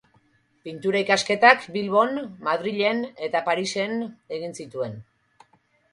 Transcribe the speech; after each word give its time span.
Pintura 0.67 1.01
ikasketak 1.03 1.67
Bilbon, 1.75 2.17
Madrilen 2.47 3.03
eta 3.29 3.43
Parisen 3.51 3.95
egin 4.39 4.57
zituen. 4.63 5.01